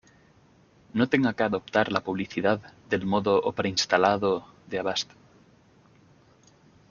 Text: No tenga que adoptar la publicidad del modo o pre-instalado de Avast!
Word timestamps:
No 1.01 1.05
tenga 1.15 1.31
que 1.41 1.43
adoptar 1.47 1.91
la 1.91 2.01
publicidad 2.07 2.63
del 2.89 3.05
modo 3.05 3.39
o 3.49 3.51
pre-instalado 3.51 4.33
de 4.67 4.79
Avast! 4.79 5.11